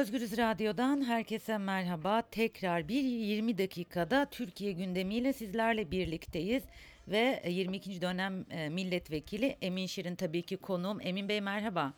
[0.00, 2.22] Özgürüz Radyo'dan herkese merhaba.
[2.30, 6.62] Tekrar bir 20 dakikada Türkiye gündemiyle sizlerle birlikteyiz.
[7.08, 8.02] Ve 22.
[8.02, 10.98] dönem e, milletvekili Emin Şirin tabii ki konuğum.
[11.02, 11.92] Emin Bey merhaba.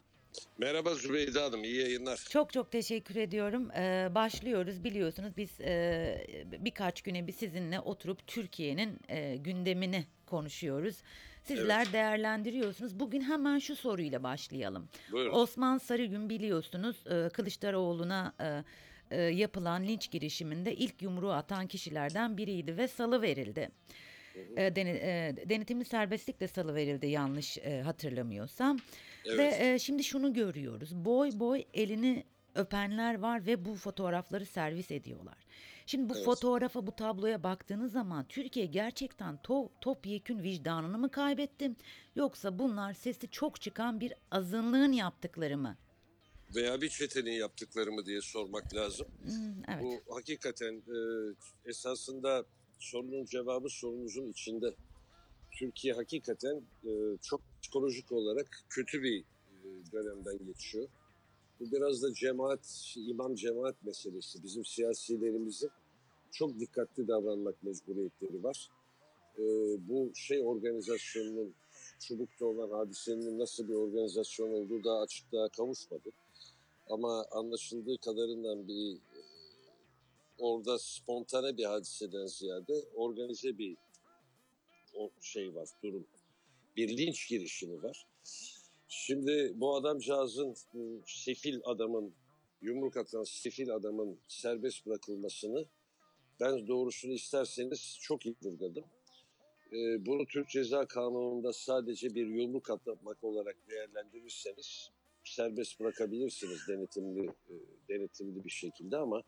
[0.59, 2.27] Merhaba Zübeyde Hanım, iyi yayınlar.
[2.31, 3.71] Çok çok teşekkür ediyorum.
[3.71, 6.27] Ee, başlıyoruz biliyorsunuz biz e,
[6.59, 10.97] birkaç güne bir sizinle oturup Türkiye'nin e, gündemini konuşuyoruz.
[11.43, 11.93] Sizler Evet.
[11.93, 13.01] değerlendiriyorsunuz.
[13.01, 14.89] Bugün hemen şu soruyla başlayalım.
[15.13, 15.35] Buyurun.
[15.35, 18.65] Osman Sarıgün biliyorsunuz e, Kılıçdaroğlu'na e,
[19.17, 23.69] e, yapılan linç girişiminde ilk yumruğu atan kişilerden biriydi ve salı verildi.
[24.57, 28.79] E, deni- e, denetimli serbestlikle salı verildi yanlış e, hatırlamıyorsam.
[29.25, 29.39] Evet.
[29.39, 30.95] Ve e, şimdi şunu görüyoruz.
[31.05, 35.37] Boy boy elini öpenler var ve bu fotoğrafları servis ediyorlar.
[35.87, 36.25] Şimdi bu Evet.
[36.25, 41.73] fotoğrafa, bu tabloya baktığınız zaman Türkiye gerçekten to, topyekün vicdanını mı kaybetti?
[42.17, 45.77] Yoksa bunlar sesi çok çıkan bir azınlığın yaptıkları mı?
[46.55, 49.07] Veya bir çetenin yaptıkları mı diye sormak lazım.
[49.23, 50.03] Hmm, evet.
[50.09, 50.99] Bu hakikaten e,
[51.71, 52.45] esasında
[52.79, 54.75] sorunun cevabı sorunuzun içinde.
[55.51, 56.91] Türkiye hakikaten e,
[57.23, 60.89] çok psikolojik olarak kötü bir e, dönemden geçiyor.
[61.61, 64.43] Bu biraz da cemaat, imam cemaat meselesi.
[64.43, 65.71] Bizim siyasilerimizin
[66.33, 68.69] çok dikkatli davranmak mecburiyetleri var.
[69.39, 69.43] E,
[69.89, 71.55] bu şey organizasyonunun
[72.01, 76.11] Çubuk'ta olan hadisenin nasıl bir organizasyon olduğu daha açıklığa kavuşmadı.
[76.91, 79.21] Ama anlaşıldığı kadarından bir e,
[80.39, 83.77] orada spontane bir hadiseden ziyade organize bir
[84.95, 86.07] o şey var, durum.
[86.77, 88.07] Bir linç girişimi var.
[88.89, 92.13] Şimdi bu adamcağızın, bu sefil adamın,
[92.63, 95.67] yumruk atan sefil adamın serbest bırakılmasını
[96.43, 98.85] ben doğrusunu isterseniz çok iyi vurguladım.
[99.73, 104.91] Ee, bunu Türk Ceza Kanunu'nda sadece bir yumruk atmak olarak değerlendirirseniz
[105.25, 107.55] serbest bırakabilirsiniz denetimli e,
[107.89, 109.23] denetimli bir şekilde ama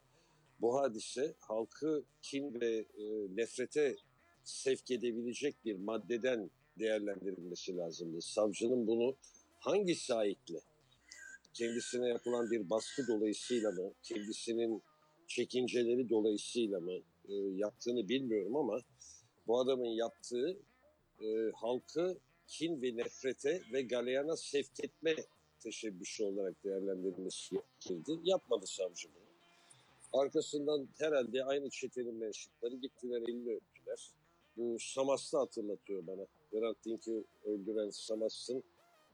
[0.61, 3.05] bu hadise halkı kin ve e,
[3.37, 3.97] nefrete
[4.45, 8.23] sevk edebilecek bir maddeden değerlendirilmesi lazımdı.
[8.23, 9.17] Savcının bunu
[9.61, 10.61] hangi sahikle
[11.53, 14.83] kendisine yapılan bir baskı dolayısıyla mı, kendisinin
[15.27, 16.93] çekinceleri dolayısıyla mı
[17.29, 18.81] e, yaptığını bilmiyorum ama
[19.47, 20.59] bu adamın yaptığı
[21.21, 25.15] e, halkı kin ve nefrete ve galeyana sevk etme
[25.61, 28.21] teşebbüsü olarak değerlendirilmesi gerekirdi.
[28.25, 29.25] Yapmadı savcı bunu.
[30.23, 34.11] Arkasından herhalde aynı çetenin mensupları gittiler elini öptüler.
[34.57, 36.27] Bu Samas'ı hatırlatıyor bana.
[36.51, 38.65] Hrant Dink'i öldüren Samas'ın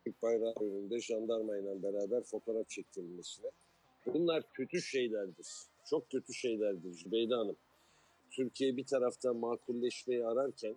[0.05, 3.51] Türk bayrağı önünde jandarmayla beraber fotoğraf çektirilmesine.
[4.07, 5.47] Bunlar kötü şeylerdir.
[5.91, 7.57] Çok kötü şeylerdir Zübeyde Hanım.
[8.31, 10.77] Türkiye bir taraftan makulleşmeyi ararken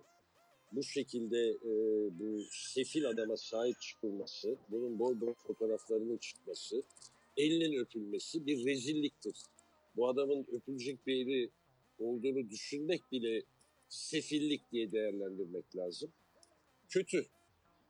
[0.72, 1.70] bu şekilde e,
[2.18, 6.82] bu sefil adama sahip çıkılması, bunun boy boy fotoğraflarının çıkması,
[7.36, 9.36] elinin öpülmesi bir rezilliktir.
[9.96, 11.50] Bu adamın öpülecek bir eli
[11.98, 13.42] olduğunu düşünmek bile
[13.88, 16.10] sefillik diye değerlendirmek lazım.
[16.88, 17.26] Kötü.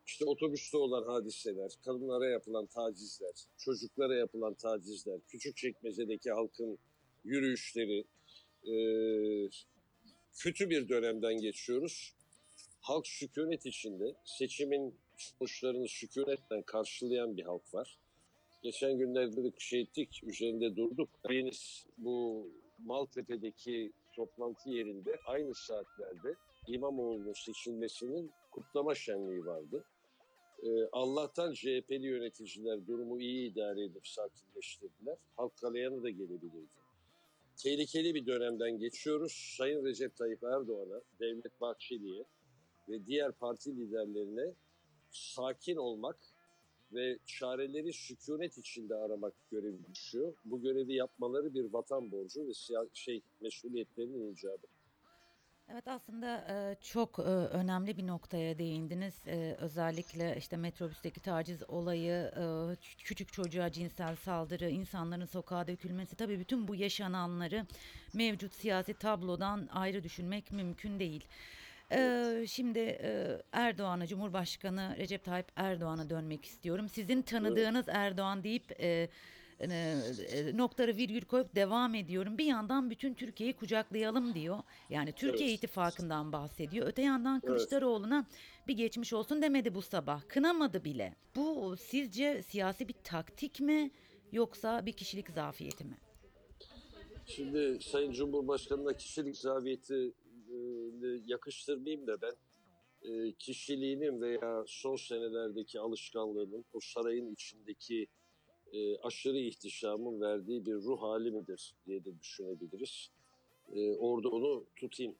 [0.06, 6.78] İşte otobüste olan hadiseler, kadınlara yapılan tacizler, çocuklara yapılan tacizler, küçük çekmecedeki halkın
[7.24, 8.04] yürüyüşleri,
[8.66, 8.76] e,
[10.38, 12.14] kötü bir dönemden geçiyoruz.
[12.80, 17.98] Halk sükunet içinde, seçimin sonuçlarını sükunetle karşılayan bir halk var.
[18.62, 21.08] Geçen günlerde de şey ettik, üzerinde durduk.
[21.30, 22.48] Deniz bu
[22.78, 26.34] Maltepe'deki toplantı yerinde aynı saatlerde
[26.68, 29.84] İmamoğlu'nun seçilmesinin kutlama şenliği vardı.
[30.62, 35.16] Ee, Allah'tan CHP'li yöneticiler durumu iyi idare edip sakinleştirdiler.
[35.36, 36.68] Halk kalayanı da gelebilirdi.
[37.56, 39.54] Tehlikeli bir dönemden geçiyoruz.
[39.58, 42.24] Sayın Recep Tayyip Erdoğan'a, Devlet Bahçeli'ye
[42.88, 44.54] ve diğer parti liderlerine
[45.10, 46.18] sakin olmak
[46.92, 50.34] ve çareleri sükunet içinde aramak görevi düşüyor.
[50.44, 52.52] Bu görevi yapmaları bir vatan borcu ve
[52.94, 54.66] şey mesuliyetlerinin icabı.
[55.72, 59.14] Evet aslında e, çok e, önemli bir noktaya değindiniz.
[59.26, 62.44] E, Özellikle işte metrobüsteki taciz olayı, e,
[62.98, 66.16] küçük çocuğa cinsel saldırı, insanların sokağa dökülmesi.
[66.16, 67.66] Tabii bütün bu yaşananları
[68.14, 71.24] mevcut siyasi tablodan ayrı düşünmek mümkün değil.
[71.92, 76.88] E, Şimdi e, Erdoğan'a, Cumhurbaşkanı Recep Tayyip Erdoğan'a dönmek istiyorum.
[76.88, 79.08] Sizin tanıdığınız Erdoğan deyip e,
[80.58, 82.38] noktaları virgül koyup devam ediyorum.
[82.38, 84.58] Bir yandan bütün Türkiye'yi kucaklayalım diyor.
[84.90, 85.58] Yani Türkiye Evet.
[85.58, 86.86] ittifakından bahsediyor.
[86.86, 88.26] Öte yandan Kılıçdaroğlu'na
[88.68, 90.28] bir geçmiş olsun demedi bu sabah.
[90.28, 91.14] Kınamadı bile.
[91.36, 93.90] Bu sizce siyasi bir taktik mi
[94.32, 95.96] yoksa bir kişilik zafiyeti mi?
[97.26, 100.12] Şimdi Sayın Cumhurbaşkanı'na kişilik zaviyeti
[100.50, 100.56] e,
[101.26, 102.32] yakıştırmayayım da ben
[103.02, 108.06] e, kişiliğinin veya son senelerdeki alışkanlığının o sarayın içindeki
[108.74, 113.10] e, aşırı ihtişamın verdiği bir ruh hali midir diye de düşünebiliriz.
[113.72, 115.14] E, orada onu tutayım.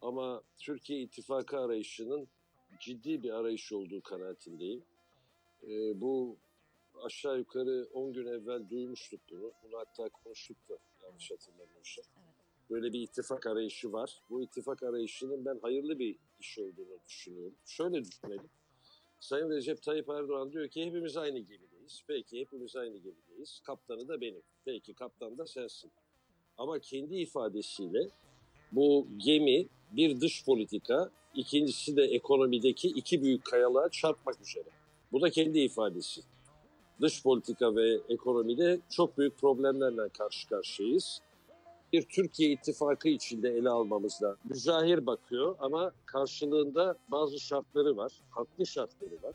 [0.00, 2.28] Ama Türkiye ittifakı arayışının
[2.80, 4.82] ciddi bir arayış olduğu kanaatindeyim.
[5.62, 6.36] E, bu
[7.02, 9.52] aşağı yukarı 10 gün evvel duymuştuk bunu.
[9.62, 12.04] Bunu hatta konuştuk da yanlış hatırlamıyorsam.
[12.70, 14.22] Böyle bir ittifak arayışı var.
[14.30, 17.54] Bu ittifak arayışının ben hayırlı bir iş olduğunu düşünüyorum.
[17.66, 18.50] Şöyle düşünelim.
[19.20, 21.38] Sayın Recep Tayyip Erdoğan diyor ki hepimiz aynı
[21.88, 22.02] gemideyiz.
[22.06, 23.60] Peki hepimiz aynı gemideyiz.
[23.66, 24.42] Kaptanı da benim.
[24.64, 25.90] Peki kaptan da sensin.
[26.58, 28.08] Ama kendi ifadesiyle
[28.72, 34.68] bu gemi bir dış politika, ikincisi de ekonomideki iki büyük kayalığa çarpmak üzere.
[35.12, 36.20] Bu da kendi ifadesi.
[37.00, 41.20] Dış politika ve ekonomide çok büyük problemlerle karşı karşıyayız.
[41.92, 44.38] Bir Türkiye ittifakı içinde ele almamız lazım.
[44.44, 48.12] Müzahir bakıyor ama karşılığında bazı şartları var.
[48.30, 49.34] Haklı şartları var.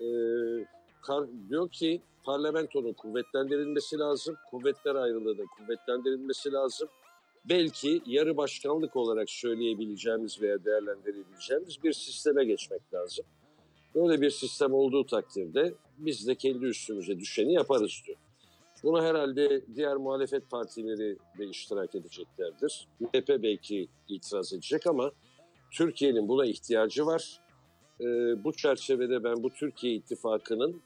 [0.00, 0.66] Ee,
[1.06, 4.36] kar- diyor ki parlamentonun kuvvetlendirilmesi lazım.
[4.50, 6.88] Kuvvetler ayrılığının kuvvetlendirilmesi lazım.
[7.48, 13.24] Belki yarı başkanlık olarak söyleyebileceğimiz veya değerlendirebileceğimiz bir sisteme geçmek lazım.
[13.94, 18.18] Böyle bir sistem olduğu takdirde biz de kendi üstümüze düşeni yaparız diyor.
[18.82, 22.88] Buna herhalde diğer muhalefet partileri de iştirak edeceklerdir.
[23.00, 25.12] MHP belki itiraz edecek ama
[25.70, 27.40] Türkiye'nin buna ihtiyacı var.
[28.00, 28.04] Ee,
[28.44, 30.82] bu çerçevede ben bu Türkiye ittifakının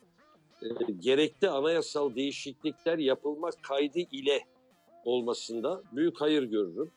[0.63, 4.41] e, gerekli anayasal değişiklikler yapılmak kaydı ile
[5.05, 6.91] olmasında büyük hayır görürüm.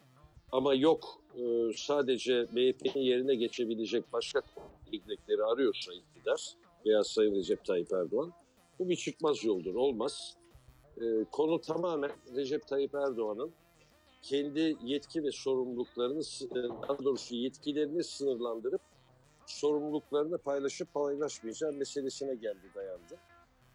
[0.52, 4.42] Ama yok e, sadece MHP'nin yerine geçebilecek başka
[4.92, 6.54] ilgilekleri arıyorsa iktidar
[6.86, 8.34] veya Sayın Recep Tayyip Erdoğan
[8.80, 10.38] bu bir çıkmaz yoldur, olmaz.
[10.98, 13.52] E, konu tamamen Recep Tayyip Erdoğan'ın
[14.22, 16.22] kendi yetki ve sorumluluklarını,
[16.52, 18.82] e, daha doğrusu yetkilerini sınırlandırıp
[19.46, 23.20] sorumluluklarını paylaşıp paylaşmayacağı meselesine geldi dayandı.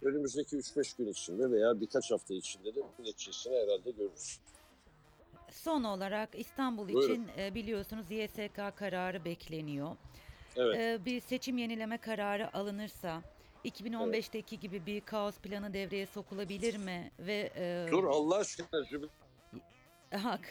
[0.02, 4.38] Önümüzdeki 3-5 gün içinde veya birkaç hafta içinde de neticesini herhalde görürüz.
[5.50, 7.12] Son olarak İstanbul Buyurun.
[7.14, 9.96] için e, biliyorsunuz YSK kararı bekleniyor.
[10.56, 10.76] Evet.
[10.76, 13.22] E, bir seçim yenileme kararı alınırsa
[13.64, 18.68] 2015'teki gibi bir kaos planı devreye sokulabilir mi ve e, Dur Allah aşkına.
[20.22, 20.50] Hak.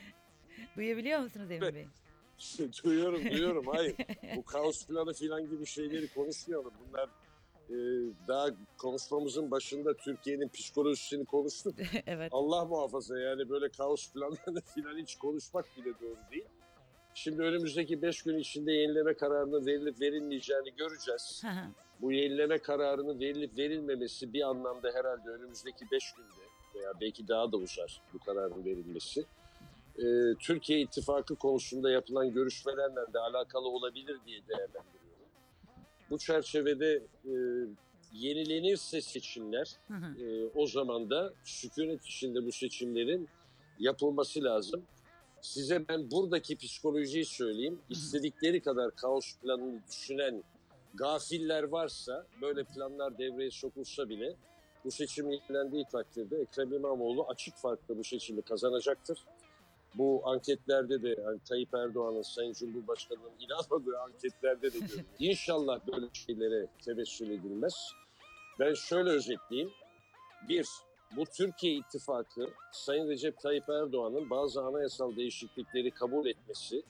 [0.76, 1.74] Duyabiliyor musunuz Emin Evet.
[1.74, 1.86] Bey?
[2.84, 3.96] duyuyorum duyuyorum hayır.
[4.36, 6.72] Bu kaos planı filan gibi şeyleri konuşmayalım.
[6.88, 7.10] Bunlar
[7.70, 7.76] e,
[8.28, 8.48] daha
[8.78, 11.74] konuşmamızın başında Türkiye'nin psikolojisini konuştuk.
[12.06, 12.28] evet.
[12.32, 16.48] Allah muhafaza yani böyle kaos planlarını filan hiç konuşmak bile doğru değil.
[17.14, 21.42] Şimdi önümüzdeki 5 gün içinde yenileme kararının verilip verilmeyeceğini göreceğiz.
[22.00, 27.56] Bu yenileme kararının verilip verilmemesi bir anlamda herhalde önümüzdeki 5 günde veya belki daha da
[27.56, 29.24] uzar bu kararın verilmesi.
[29.98, 35.07] Ee, Türkiye İttifakı konusunda yapılan görüşmelerle de alakalı olabilir diye değerlendiriyorum.
[36.10, 37.32] Bu çerçevede e,
[38.12, 40.24] yenilenirse seçimler Hı hı.
[40.24, 43.28] e, o zaman da sükunet içinde bu seçimlerin
[43.78, 44.82] yapılması lazım.
[45.40, 47.80] Size ben buradaki psikolojiyi söyleyeyim.
[47.90, 50.42] İstedikleri kadar kaos planını düşünen
[50.94, 54.36] gafiller varsa böyle planlar devreye sokulsa bile
[54.84, 59.18] bu seçim yenilendiği takdirde Ekrem İmamoğlu açık farkla bu seçimi kazanacaktır.
[59.98, 65.04] Bu anketlerde de yani Tayyip Erdoğan'ın Sayın Cumhurbaşkanı'nın inanmadığı anketlerde de görülüyor.
[65.18, 67.92] İnşallah böyle şeylere tevessül edilmez.
[68.60, 69.70] Ben şöyle özetleyeyim.
[70.48, 70.66] Bir,
[71.16, 76.82] bu Türkiye İttifakı Sayın Recep Tayyip Erdoğan'ın bazı anayasal değişiklikleri kabul etmesi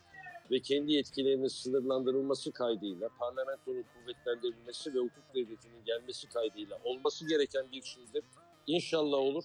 [0.50, 7.82] ve kendi yetkilerinin sınırlandırılması kaydıyla parlamentonun kuvvetlendirilmesi ve hukuk devletinin gelmesi kaydıyla olması gereken bir
[7.82, 8.24] şeydir.
[8.66, 9.44] İnşallah olur.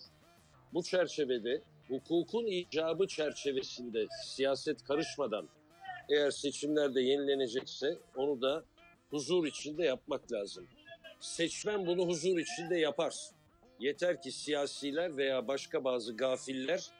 [0.73, 5.49] Bu çerçevede hukukun icabı çerçevesinde siyaset karışmadan
[6.09, 8.63] eğer seçimlerde yenilenecekse onu da
[9.09, 10.67] huzur içinde yapmak lazım.
[11.19, 13.15] Seçmen bunu huzur içinde yapar.
[13.79, 16.91] Yeter ki siyasiler veya başka bazı gafiller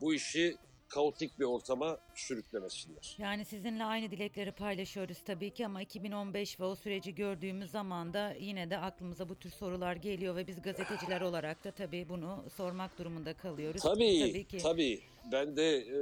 [0.00, 0.56] bu işi
[0.90, 3.16] kaotik bir ortama sürüklemesinler.
[3.18, 8.34] Yani sizinle aynı dilekleri paylaşıyoruz tabii ki ama 2015 ve o süreci gördüğümüz zaman da
[8.40, 12.98] yine de aklımıza bu tür sorular geliyor ve biz gazeteciler olarak da tabii bunu sormak
[12.98, 13.82] durumunda kalıyoruz.
[13.82, 14.58] Tabii, ki.
[14.58, 15.00] tabii.
[15.32, 16.00] Ben de e,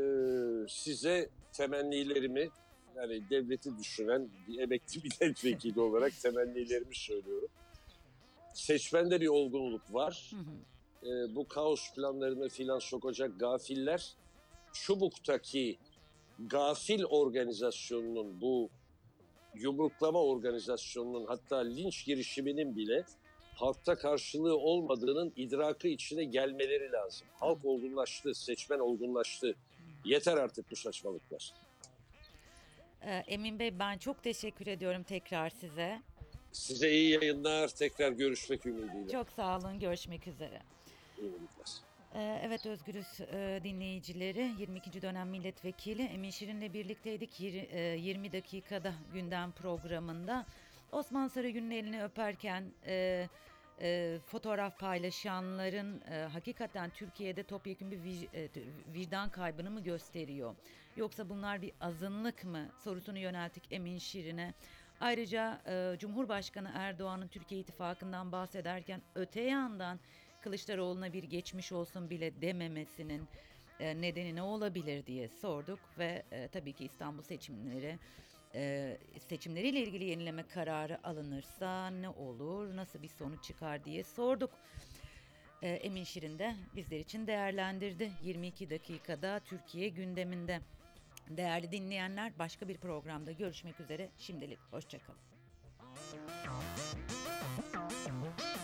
[0.68, 2.48] size temennilerimi
[2.96, 7.48] yani devleti düşünen bir emekli milletvekili olarak temennilerimi söylüyorum.
[8.54, 10.30] Seçmende bir olgunluk var.
[10.30, 10.54] Hı hı.
[11.08, 14.14] E, bu kaos planlarını filan sokacak gafiller
[14.72, 15.78] Çubuk'taki
[16.38, 18.70] gafil organizasyonunun bu
[19.54, 23.04] yumruklama organizasyonunun hatta linç girişiminin bile
[23.54, 27.26] halkta karşılığı olmadığının idrakı içine gelmeleri lazım.
[27.34, 29.54] Halk olgunlaştı, seçmen olgunlaştı.
[30.04, 31.52] Yeter artık bu saçmalıklar.
[33.02, 36.02] Ee, Emin Bey ben çok teşekkür ediyorum tekrar size.
[36.52, 37.68] Size iyi yayınlar.
[37.68, 39.12] Tekrar görüşmek ümidiyle.
[39.12, 39.80] Çok sağ olun.
[39.80, 40.62] Görüşmek üzere.
[41.18, 41.87] İyi yayınlar.
[42.18, 45.02] Ee, Evet Özgürüz e, dinleyicileri 22.
[45.02, 50.46] dönem milletvekili Emin Şirin'le birlikteydik Yir- e, 20 dakikada gündem programında.
[50.92, 53.28] Osman Sarıgül'ün elini öperken e,
[54.26, 58.00] fotoğraf paylaşanların hakikaten Türkiye'de topyekun bir
[58.94, 60.54] vicdan kaybını mı gösteriyor?
[60.96, 64.54] Yoksa bunlar bir azınlık mı sorusunu yönelttik Emin Şirin'e.
[65.00, 65.60] Ayrıca
[65.98, 70.00] Cumhurbaşkanı Erdoğan'ın Türkiye İttifakı'ndan bahsederken öte yandan
[70.48, 73.28] Kılıçdaroğlu'na bir geçmiş olsun bile dememesinin
[73.80, 77.98] e, nedeni ne olabilir diye sorduk ve e, tabii ki İstanbul seçimleri
[78.54, 78.96] e,
[79.28, 84.50] seçimleriyle ilgili yenileme kararı alınırsa ne olur, nasıl bir sonuç çıkar diye sorduk.
[85.62, 88.10] E, Emin Şirin de bizler için değerlendirdi.
[88.22, 90.60] 22 dakikada Türkiye gündeminde.
[91.30, 94.08] Değerli dinleyenler başka bir programda görüşmek üzere.
[94.18, 95.20] Şimdilik hoşçakalın.